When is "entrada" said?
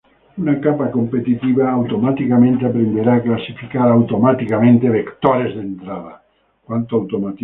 5.61-6.23